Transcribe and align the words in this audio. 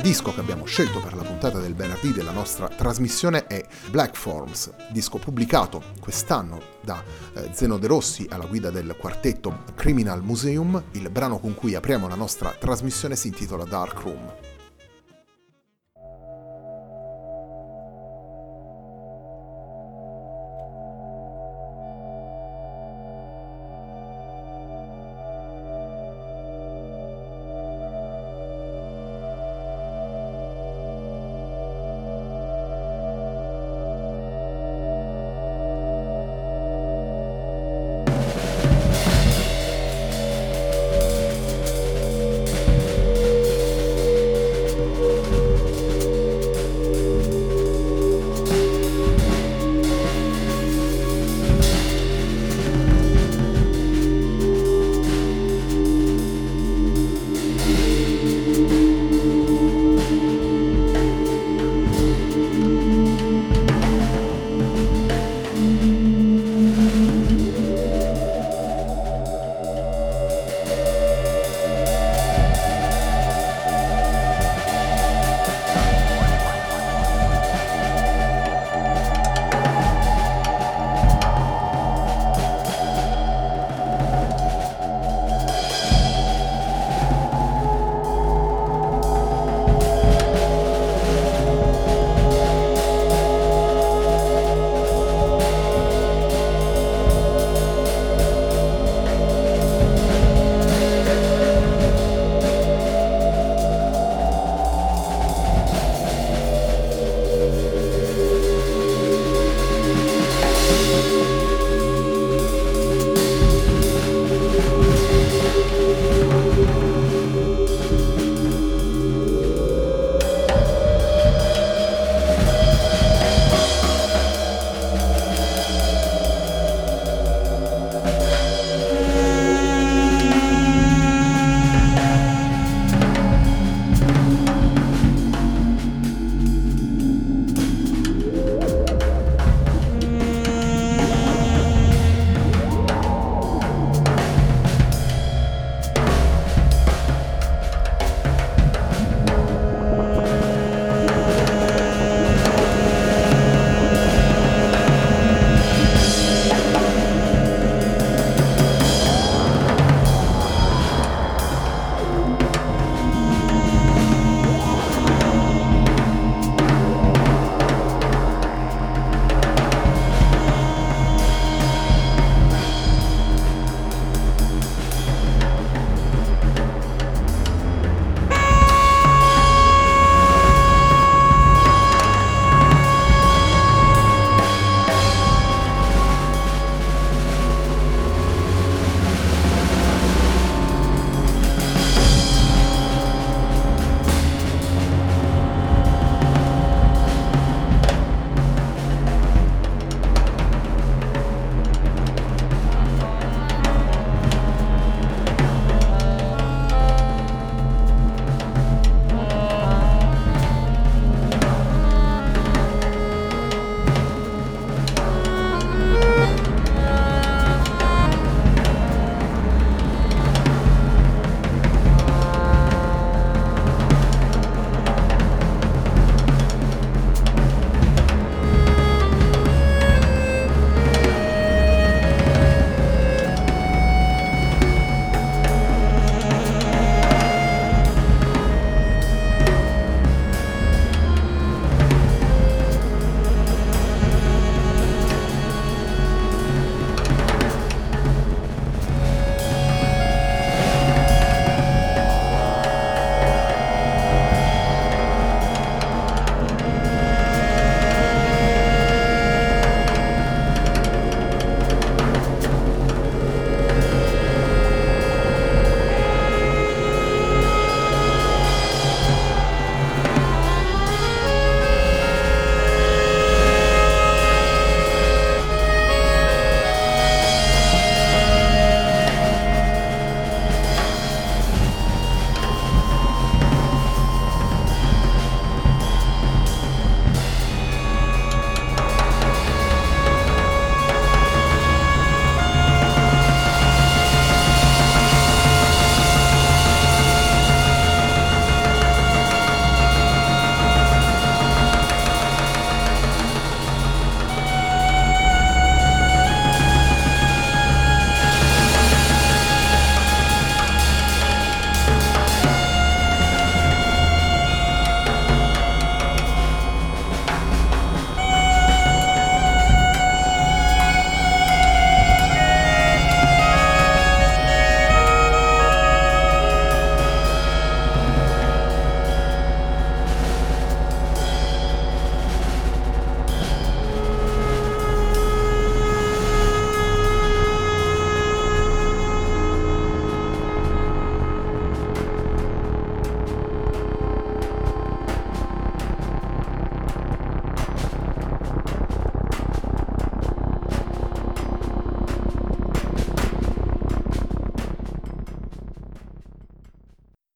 Disco 0.00 0.32
che 0.32 0.40
abbiamo 0.40 0.64
scelto 0.64 1.00
per 1.00 1.14
la 1.14 1.22
puntata 1.22 1.58
del 1.58 1.74
venerdì 1.74 2.12
della 2.12 2.30
nostra 2.30 2.68
trasmissione 2.68 3.46
è 3.46 3.64
Black 3.90 4.16
Forms, 4.16 4.72
disco 4.90 5.18
pubblicato 5.18 5.82
quest'anno 6.00 6.60
da 6.80 7.02
eh, 7.34 7.50
Zeno 7.52 7.76
De 7.76 7.86
Rossi 7.86 8.26
alla 8.30 8.46
guida 8.46 8.70
del 8.70 8.96
quartetto 8.98 9.64
Criminal 9.74 10.22
Museum. 10.22 10.82
Il 10.92 11.10
brano 11.10 11.38
con 11.38 11.54
cui 11.54 11.74
apriamo 11.74 12.08
la 12.08 12.14
nostra 12.14 12.54
trasmissione 12.58 13.14
si 13.14 13.28
intitola 13.28 13.64
Dark 13.64 14.00
Room. 14.00 14.49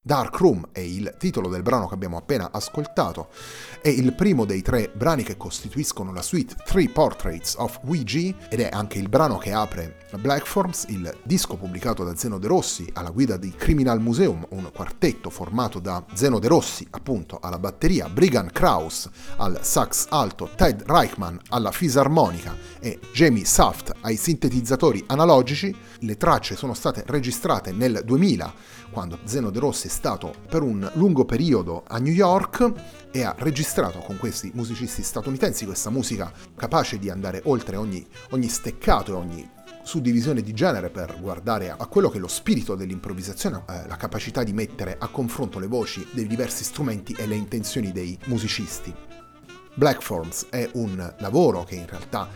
Dark 0.07 0.37
Room 0.37 0.69
è 0.71 0.81
il 0.81 1.15
titolo 1.19 1.49
del 1.49 1.63
brano 1.63 1.89
che 1.89 1.95
abbiamo 1.95 2.19
appena 2.19 2.51
ascoltato, 2.53 3.29
è 3.81 3.89
il 3.89 4.13
primo 4.13 4.45
dei 4.45 4.61
tre 4.61 4.91
brani 4.93 5.23
che 5.23 5.39
costituiscono 5.39 6.13
la 6.13 6.21
suite 6.21 6.57
Three 6.63 6.91
Portraits 6.91 7.55
of 7.57 7.81
Ouija 7.85 8.35
ed 8.51 8.61
è 8.61 8.69
anche 8.71 8.99
il 8.99 9.09
brano 9.09 9.39
che 9.39 9.53
apre 9.53 10.03
Black 10.21 10.47
Forms, 10.47 10.85
il 10.89 11.11
disco 11.23 11.57
pubblicato 11.57 12.05
da 12.05 12.15
Zeno 12.17 12.39
De 12.39 12.47
Rossi 12.47 12.87
alla 12.93 13.09
guida 13.09 13.39
di 13.39 13.51
Criminal 13.57 13.99
Museum, 13.99 14.47
un 14.51 14.71
quartetto 14.75 15.31
formato 15.31 15.79
da 15.79 16.05
Zeno 16.13 16.39
De 16.39 16.49
Rossi 16.49 16.87
appunto 16.91 17.39
alla 17.41 17.59
batteria, 17.59 18.07
Brigham 18.11 18.51
Kraus 18.51 19.09
al 19.39 19.61
sax 19.63 20.09
alto, 20.11 20.51
Ted 20.55 20.83
Reichman 20.87 21.41
alla 21.49 21.73
fisarmonica 21.73 22.55
e 22.79 23.01
Jamie 23.15 23.47
Saft 23.47 23.93
ai 24.03 24.17
sintetizzatori 24.17 25.03
analogici. 25.07 25.75
Le 26.01 26.17
tracce 26.19 26.57
sono 26.57 26.75
state 26.75 27.05
registrate 27.07 27.73
nel 27.73 28.03
2000 28.05 28.83
quando 28.95 29.19
Zeno 29.25 29.51
De 29.51 29.59
Rossi 29.59 29.89
è 29.89 29.91
stato 29.91 30.33
per 30.49 30.63
un 30.63 30.89
lungo 30.95 31.25
periodo 31.25 31.83
a 31.89 31.99
New 31.99 32.13
York 32.13 32.73
e 33.11 33.25
ha 33.25 33.35
registrato 33.37 33.99
con 33.99 34.17
questi 34.19 34.53
musicisti 34.55 35.03
statunitensi 35.03 35.67
questa 35.67 35.91
musica 35.91 36.33
capace 36.55 37.01
di 37.01 37.11
andare 37.11 37.43
oltre 37.47 37.75
ogni, 37.75 38.07
ogni 38.31 38.49
steccato 38.49 39.11
e 39.11 39.17
ogni 39.17 39.51
suddivisione 39.83 40.43
di 40.43 40.55
genere 40.55 40.91
per 40.91 41.19
guardare 41.21 41.71
a 41.71 41.87
quello 41.87 42.09
che 42.09 42.19
è 42.19 42.21
lo 42.21 42.29
spirito 42.29 42.77
dell'improvvisazione, 42.77 43.65
eh, 43.69 43.89
la 43.89 43.97
capacità 43.97 44.45
di 44.45 44.53
mettere 44.53 44.97
a 44.97 45.09
confronto 45.09 45.59
le 45.59 45.67
voci 45.67 46.07
dei 46.13 46.29
diversi 46.29 46.63
strumenti 46.63 47.15
e 47.19 47.27
le 47.27 47.35
intenzioni 47.35 47.91
dei 47.91 48.17
musicisti. 48.27 48.95
Blackforms 49.75 50.47
è 50.51 50.71
un 50.75 51.15
lavoro 51.19 51.65
che 51.65 51.75
in 51.75 51.87
realtà 51.89 52.29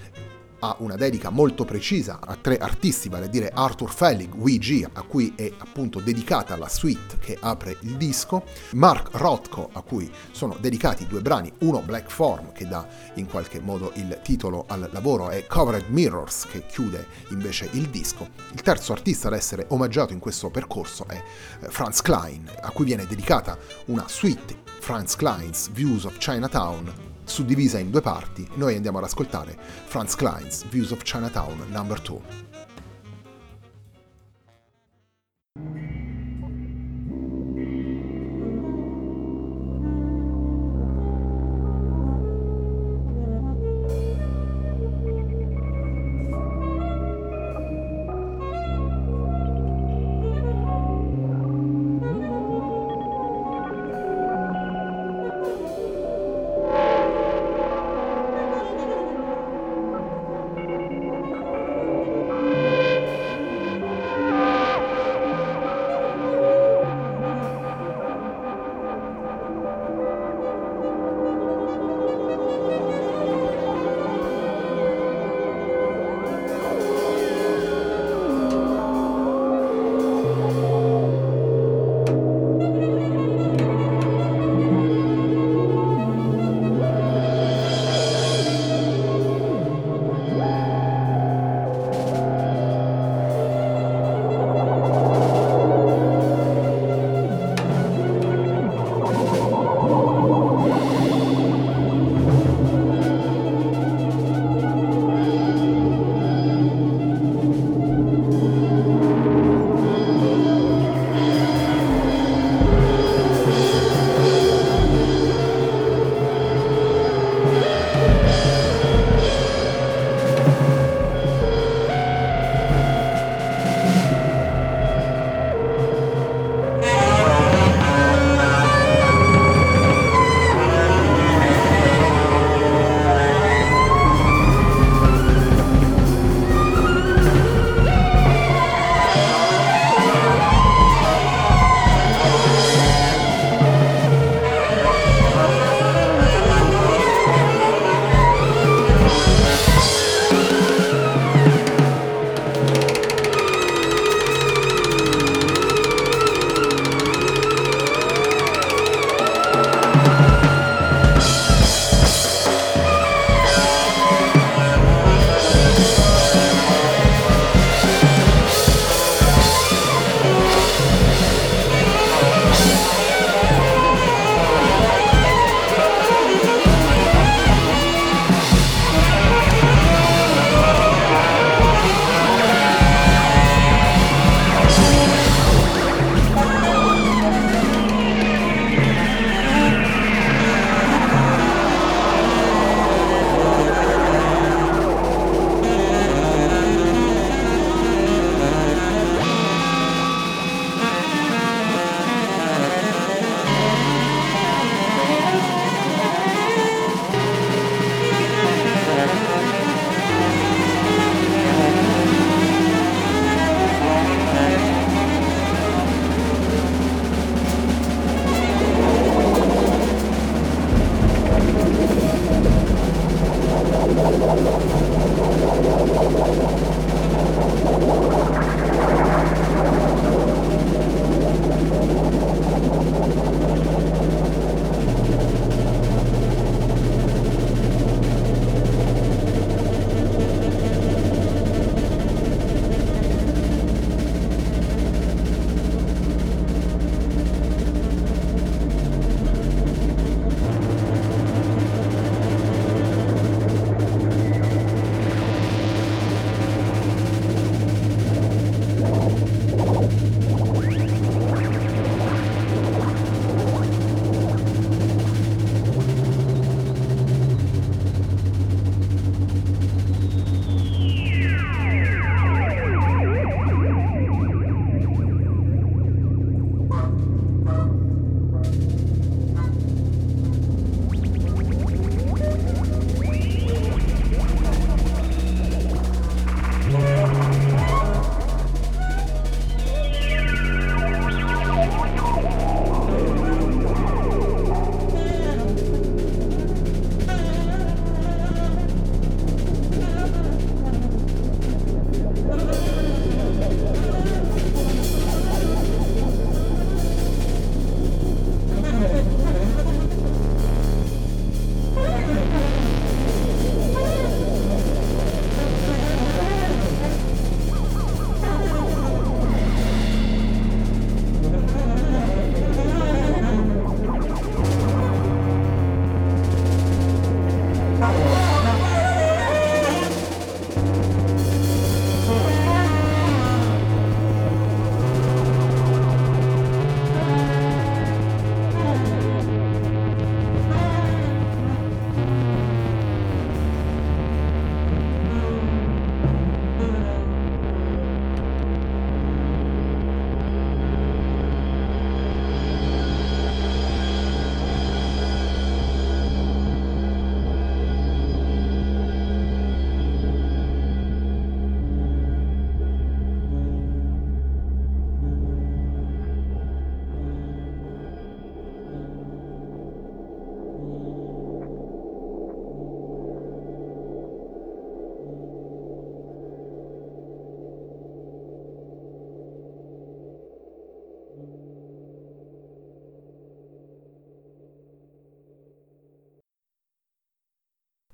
ha 0.60 0.76
una 0.78 0.96
dedica 0.96 1.30
molto 1.30 1.64
precisa 1.64 2.18
a 2.20 2.36
tre 2.40 2.58
artisti, 2.58 3.08
vale 3.08 3.26
a 3.26 3.28
dire 3.28 3.50
Arthur 3.52 3.90
Fellig, 3.90 4.34
Ouija, 4.34 4.90
a 4.92 5.02
cui 5.02 5.32
è 5.36 5.52
appunto 5.58 6.00
dedicata 6.00 6.56
la 6.56 6.68
suite 6.68 7.18
che 7.18 7.36
apre 7.40 7.76
il 7.80 7.96
disco, 7.96 8.44
Mark 8.72 9.10
Rothko, 9.12 9.70
a 9.72 9.82
cui 9.82 10.10
sono 10.30 10.56
dedicati 10.58 11.06
due 11.06 11.20
brani, 11.20 11.52
uno 11.60 11.80
Black 11.80 12.10
Form, 12.10 12.52
che 12.52 12.66
dà 12.66 12.86
in 13.14 13.26
qualche 13.26 13.60
modo 13.60 13.92
il 13.94 14.20
titolo 14.22 14.64
al 14.68 14.88
lavoro, 14.92 15.30
e 15.30 15.46
Covered 15.46 15.88
Mirrors, 15.88 16.46
che 16.46 16.66
chiude 16.66 17.06
invece 17.30 17.68
il 17.72 17.88
disco. 17.88 18.28
Il 18.52 18.62
terzo 18.62 18.92
artista 18.92 19.28
ad 19.28 19.34
essere 19.34 19.66
omaggiato 19.68 20.12
in 20.12 20.18
questo 20.18 20.50
percorso 20.50 21.06
è 21.08 21.22
eh, 21.60 21.68
Franz 21.68 22.02
Klein, 22.02 22.50
a 22.60 22.70
cui 22.70 22.84
viene 22.84 23.06
dedicata 23.06 23.56
una 23.86 24.06
suite, 24.08 24.56
Franz 24.80 25.16
Klein's 25.16 25.70
Views 25.70 26.04
of 26.04 26.16
Chinatown, 26.18 27.16
suddivisa 27.28 27.78
in 27.78 27.90
due 27.90 28.00
parti, 28.00 28.48
noi 28.54 28.74
andiamo 28.74 28.98
ad 28.98 29.04
ascoltare 29.04 29.56
Franz 29.86 30.14
Klein's 30.14 30.66
Views 30.68 30.90
of 30.90 31.02
Chinatown 31.02 31.64
No. 31.68 31.84
2. 31.84 32.47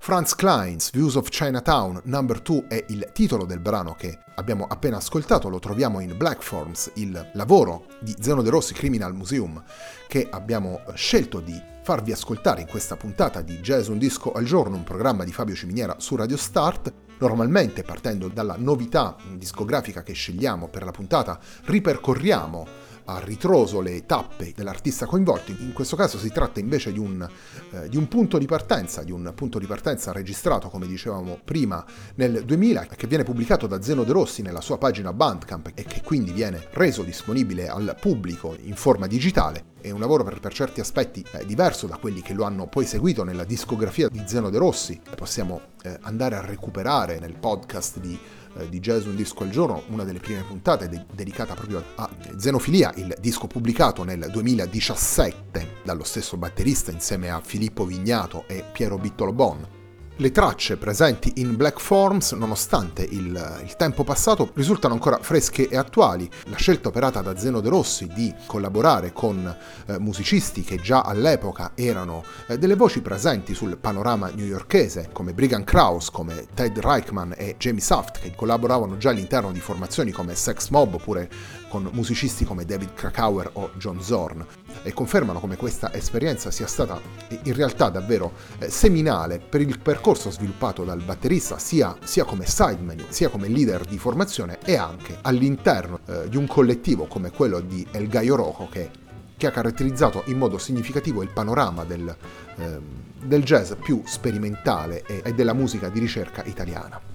Franz 0.05 0.35
Klein's 0.35 0.91
Views 0.91 1.15
of 1.15 1.29
Chinatown 1.29 1.99
Number 2.03 2.39
2 2.39 2.67
è 2.67 2.85
il 2.89 3.09
titolo 3.11 3.43
del 3.43 3.57
brano 3.57 3.95
che 3.95 4.19
abbiamo 4.35 4.65
appena 4.65 4.97
ascoltato, 4.97 5.49
lo 5.49 5.57
troviamo 5.57 5.99
in 5.99 6.15
Black 6.15 6.43
Forms, 6.43 6.91
il 6.97 7.31
lavoro 7.33 7.87
di 8.01 8.15
Zeno 8.19 8.43
De 8.43 8.51
Rossi 8.51 8.75
Criminal 8.75 9.15
Museum 9.15 9.63
che 10.07 10.27
abbiamo 10.29 10.81
scelto 10.93 11.39
di 11.39 11.59
farvi 11.81 12.11
ascoltare 12.11 12.61
in 12.61 12.67
questa 12.67 12.95
puntata 12.95 13.41
di 13.41 13.57
Jazz 13.61 13.87
Un 13.87 13.97
Disco 13.97 14.31
al 14.31 14.43
Giorno, 14.43 14.75
un 14.75 14.83
programma 14.83 15.23
di 15.23 15.31
Fabio 15.31 15.55
Ciminiera 15.55 15.95
su 15.97 16.15
Radio 16.15 16.37
Start. 16.37 16.93
Normalmente 17.17 17.81
partendo 17.81 18.27
dalla 18.27 18.57
novità 18.59 19.15
discografica 19.35 20.03
che 20.03 20.13
scegliamo 20.13 20.67
per 20.67 20.83
la 20.83 20.91
puntata, 20.91 21.39
ripercorriamo 21.63 22.67
a 23.05 23.19
ritroso 23.19 23.81
le 23.81 24.05
tappe 24.05 24.53
dell'artista 24.55 25.05
coinvolto. 25.05 25.51
In 25.51 25.73
questo 25.73 25.95
caso 25.95 26.17
si 26.17 26.29
tratta 26.31 26.59
invece 26.59 26.91
di 26.91 26.99
un, 26.99 27.27
eh, 27.71 27.89
di 27.89 27.97
un, 27.97 28.07
punto 28.07 28.37
di 28.37 28.45
partenza, 28.45 29.03
di 29.03 29.11
un 29.11 29.31
punto 29.35 29.59
di 29.59 29.65
partenza 29.65 30.11
registrato, 30.11 30.69
come 30.69 30.87
dicevamo 30.87 31.39
prima, 31.43 31.83
nel 32.15 32.43
2000, 32.43 32.87
che 32.95 33.07
viene 33.07 33.23
pubblicato 33.23 33.67
da 33.67 33.81
Zeno 33.81 34.03
De 34.03 34.11
Rossi 34.11 34.41
nella 34.41 34.61
sua 34.61 34.77
pagina 34.77 35.13
Bandcamp 35.13 35.71
e 35.73 35.83
che 35.83 36.01
quindi 36.03 36.31
viene 36.31 36.67
reso 36.71 37.03
disponibile 37.03 37.67
al 37.67 37.95
pubblico 37.99 38.55
in 38.61 38.75
forma 38.75 39.07
digitale. 39.07 39.73
È 39.79 39.91
un 39.91 39.99
lavoro 39.99 40.23
per, 40.23 40.39
per 40.39 40.51
certi 40.51 40.79
aspetti 40.79 41.23
eh, 41.33 41.45
diverso 41.45 41.85
da 41.85 41.97
quelli 41.97 42.21
che 42.21 42.33
lo 42.33 42.43
hanno 42.43 42.67
poi 42.67 42.85
seguito 42.85 43.23
nella 43.23 43.43
discografia 43.43 44.09
di 44.09 44.23
Zeno 44.25 44.49
De 44.49 44.57
Rossi. 44.57 44.99
Possiamo 45.15 45.61
eh, 45.83 45.97
andare 46.01 46.35
a 46.35 46.41
recuperare 46.41 47.19
nel 47.19 47.35
podcast 47.37 47.99
di 47.99 48.17
eh, 48.57 48.69
di 48.69 48.79
Jazz 48.79 49.05
Un 49.05 49.15
Disco 49.15 49.43
al 49.43 49.49
Giorno, 49.49 49.83
una 49.87 50.03
delle 50.03 50.19
prime 50.19 50.43
puntate 50.43 50.87
de- 50.89 51.05
dedicata 51.13 51.53
proprio 51.53 51.83
a 51.95 52.09
Zenofilia, 52.37 52.93
il 52.95 53.15
disco 53.19 53.47
pubblicato 53.47 54.03
nel 54.03 54.29
2017 54.31 55.81
dallo 55.83 56.03
stesso 56.03 56.37
batterista 56.37 56.91
insieme 56.91 57.29
a 57.29 57.41
Filippo 57.41 57.85
Vignato 57.85 58.45
e 58.47 58.63
Piero 58.71 58.97
Bittolo 58.97 59.33
Bon. 59.33 59.84
Le 60.17 60.31
tracce 60.31 60.77
presenti 60.77 61.33
in 61.41 61.57
Black 61.57 61.77
Forms, 61.77 62.31
nonostante 62.31 63.03
il, 63.03 63.59
il, 63.65 63.75
tempo 63.75 64.05
passato, 64.05 64.51
risultano 64.53 64.93
ancora 64.93 65.17
fresche 65.19 65.67
e 65.67 65.75
attuali. 65.75 66.29
La 66.45 66.55
scelta 66.55 66.87
operata 66.87 67.21
da 67.21 67.35
Zeno 67.35 67.59
De 67.59 67.67
Rossi 67.67 68.07
di 68.07 68.33
collaborare 68.45 69.11
con 69.11 69.53
eh, 69.85 69.99
musicisti 69.99 70.61
che 70.61 70.77
già 70.77 71.01
all'epoca 71.01 71.71
erano 71.75 72.23
eh, 72.47 72.57
delle 72.57 72.75
voci 72.75 73.01
presenti 73.01 73.53
sul 73.53 73.75
panorama 73.75 74.29
newyorkese, 74.29 75.09
come 75.11 75.33
Brigham 75.33 75.65
Krause, 75.65 76.11
come 76.13 76.47
Ted 76.53 76.79
Reichman 76.79 77.33
e 77.35 77.57
Jamie 77.57 77.81
Saft, 77.81 78.19
che 78.21 78.33
collaboravano 78.35 78.95
già 78.95 79.09
all'interno 79.09 79.51
di 79.51 79.59
formazioni 79.59 80.11
come 80.11 80.33
Sex 80.33 80.69
Mob 80.69 80.93
oppure 80.93 81.29
con 81.67 81.89
musicisti 81.91 82.45
come 82.45 82.63
David 82.63 82.93
Krakauer 82.93 83.49
o 83.51 83.71
John 83.75 84.01
Zorn 84.01 84.45
e 84.83 84.93
confermano 84.93 85.39
come 85.39 85.55
questa 85.55 85.93
esperienza 85.93 86.51
sia 86.51 86.67
stata 86.67 86.99
in 87.43 87.53
realtà 87.53 87.89
davvero 87.89 88.33
eh, 88.59 88.69
seminale 88.69 89.39
per 89.39 89.61
il 89.61 89.79
percorso 89.79 90.31
sviluppato 90.31 90.83
dal 90.83 91.01
batterista 91.01 91.57
sia, 91.57 91.95
sia, 92.03 92.23
come 92.23 92.45
sideman 92.45 93.05
sia 93.09 93.29
come 93.29 93.47
leader 93.47 93.85
di 93.85 93.97
formazione 93.97 94.59
e 94.63 94.75
anche 94.75 95.17
all'interno 95.21 95.99
eh, 96.05 96.29
di 96.29 96.37
un 96.37 96.47
collettivo 96.47 97.05
come 97.05 97.31
quello 97.31 97.59
di 97.59 97.85
El 97.91 98.07
Gaio 98.07 98.35
Rojo 98.35 98.67
che, 98.69 98.89
che 99.35 99.47
ha 99.47 99.51
caratterizzato 99.51 100.23
in 100.25 100.37
modo 100.37 100.57
significativo 100.57 101.21
il 101.21 101.29
panorama 101.29 101.83
del, 101.83 102.15
eh, 102.57 102.79
del 103.23 103.43
jazz 103.43 103.73
più 103.81 104.01
sperimentale 104.05 105.03
e, 105.05 105.21
e 105.23 105.33
della 105.33 105.53
musica 105.53 105.89
di 105.89 105.99
ricerca 105.99 106.43
italiana 106.43 107.14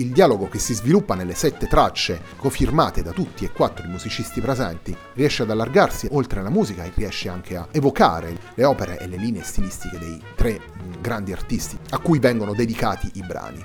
il 0.00 0.10
dialogo 0.10 0.48
che 0.48 0.58
si 0.58 0.72
sviluppa 0.74 1.14
nelle 1.14 1.34
sette 1.34 1.66
tracce 1.66 2.20
cofirmate 2.36 3.02
da 3.02 3.12
tutti 3.12 3.44
e 3.44 3.52
quattro 3.52 3.84
i 3.84 3.90
musicisti 3.90 4.40
presenti 4.40 4.96
riesce 5.14 5.42
ad 5.42 5.50
allargarsi 5.50 6.08
oltre 6.10 6.40
alla 6.40 6.48
musica 6.48 6.84
e 6.84 6.92
riesce 6.94 7.28
anche 7.28 7.56
a 7.56 7.68
evocare 7.70 8.36
le 8.54 8.64
opere 8.64 8.98
e 8.98 9.06
le 9.06 9.16
linee 9.16 9.42
stilistiche 9.42 9.98
dei 9.98 10.20
tre 10.34 10.58
mm, 10.58 10.92
grandi 11.00 11.32
artisti 11.32 11.78
a 11.90 11.98
cui 11.98 12.18
vengono 12.18 12.54
dedicati 12.54 13.10
i 13.14 13.22
brani. 13.22 13.64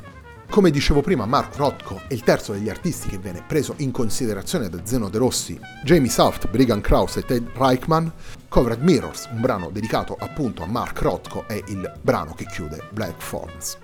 Come 0.49 0.71
dicevo 0.71 1.01
prima, 1.01 1.25
Mark 1.25 1.55
Rothko 1.55 2.01
è 2.07 2.13
il 2.13 2.21
terzo 2.21 2.53
degli 2.53 2.69
artisti 2.69 3.09
che 3.09 3.17
viene 3.17 3.43
preso 3.45 3.73
in 3.77 3.91
considerazione 3.91 4.69
da 4.69 4.79
Zeno 4.83 5.09
De 5.09 5.17
Rossi, 5.17 5.59
Jamie 5.83 6.09
Soft, 6.09 6.49
Brigham 6.49 6.81
Krause 6.81 7.19
e 7.19 7.25
Ted 7.25 7.49
Reichman. 7.55 8.11
Covered 8.47 8.81
Mirrors, 8.81 9.27
un 9.31 9.41
brano 9.41 9.69
dedicato 9.69 10.15
appunto 10.17 10.63
a 10.63 10.67
Mark 10.67 11.01
Rothko, 11.01 11.45
è 11.47 11.61
il 11.67 11.91
brano 12.01 12.33
che 12.33 12.45
chiude 12.45 12.87
Black 12.91 13.21
Forms. 13.21 13.77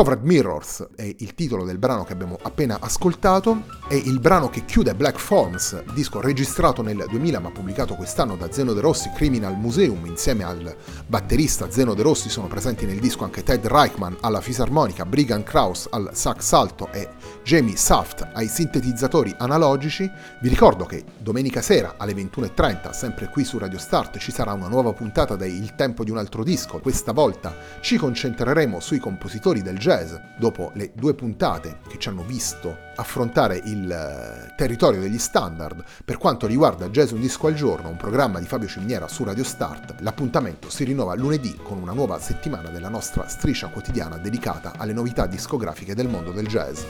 Covered 0.00 0.24
Mirrors 0.24 0.86
è 0.96 1.14
il 1.18 1.34
titolo 1.34 1.62
del 1.62 1.76
brano 1.76 2.04
che 2.04 2.14
abbiamo 2.14 2.38
appena 2.40 2.78
ascoltato, 2.80 3.64
è 3.86 3.92
il 3.92 4.18
brano 4.18 4.48
che 4.48 4.64
chiude 4.64 4.94
Black 4.94 5.18
Forms, 5.18 5.82
disco 5.92 6.22
registrato 6.22 6.80
nel 6.80 7.04
2000 7.06 7.38
ma 7.38 7.50
pubblicato 7.50 7.96
quest'anno 7.96 8.34
da 8.34 8.50
Zeno 8.50 8.72
De 8.72 8.80
Rossi 8.80 9.10
Criminal 9.14 9.58
Museum 9.58 10.06
insieme 10.06 10.42
al 10.42 10.74
batterista 11.06 11.70
Zeno 11.70 11.92
De 11.92 12.00
Rossi 12.00 12.30
sono 12.30 12.46
presenti 12.46 12.86
nel 12.86 12.98
disco 12.98 13.24
anche 13.24 13.42
Ted 13.42 13.66
Reichman 13.66 14.16
alla 14.22 14.40
fisarmonica, 14.40 15.04
Brigham 15.04 15.42
Kraus 15.42 15.86
al 15.90 16.12
sax 16.14 16.50
alto 16.52 16.90
e 16.92 17.06
Jamie 17.44 17.76
Saft 17.76 18.26
ai 18.32 18.48
sintetizzatori 18.48 19.34
analogici. 19.36 20.10
Vi 20.40 20.48
ricordo 20.48 20.86
che 20.86 21.04
domenica 21.18 21.60
sera 21.60 21.96
alle 21.98 22.14
21.30 22.14 22.92
sempre 22.92 23.28
qui 23.28 23.44
su 23.44 23.58
Radio 23.58 23.78
Start 23.78 24.16
ci 24.16 24.32
sarà 24.32 24.54
una 24.54 24.68
nuova 24.68 24.94
puntata 24.94 25.36
di 25.36 25.48
Il 25.58 25.74
tempo 25.74 26.04
di 26.04 26.10
un 26.10 26.16
altro 26.16 26.42
disco, 26.42 26.78
questa 26.78 27.12
volta 27.12 27.54
ci 27.80 27.98
concentreremo 27.98 28.80
sui 28.80 28.98
compositori 28.98 29.60
del 29.60 29.78
jazz 29.90 30.14
dopo 30.38 30.70
le 30.74 30.92
due 30.94 31.14
puntate 31.14 31.78
che 31.88 31.98
ci 31.98 32.08
hanno 32.08 32.22
visto 32.22 32.76
affrontare 32.94 33.60
il 33.64 33.90
eh, 33.90 34.54
territorio 34.54 35.00
degli 35.00 35.18
standard 35.18 35.82
per 36.04 36.16
quanto 36.16 36.46
riguarda 36.46 36.88
Jazz 36.90 37.10
Un 37.10 37.20
Disco 37.20 37.48
al 37.48 37.54
Giorno, 37.54 37.88
un 37.88 37.96
programma 37.96 38.38
di 38.38 38.46
Fabio 38.46 38.68
Ciminiera 38.68 39.08
su 39.08 39.24
Radio 39.24 39.42
Start. 39.42 39.96
L'appuntamento 40.00 40.70
si 40.70 40.84
rinnova 40.84 41.16
lunedì 41.16 41.58
con 41.60 41.78
una 41.78 41.92
nuova 41.92 42.20
settimana 42.20 42.68
della 42.68 42.88
nostra 42.88 43.26
striscia 43.26 43.66
quotidiana 43.68 44.16
dedicata 44.16 44.74
alle 44.76 44.92
novità 44.92 45.26
discografiche 45.26 45.96
del 45.96 46.06
mondo 46.06 46.30
del 46.30 46.46
jazz. 46.46 46.82